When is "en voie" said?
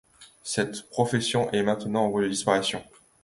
2.07-2.23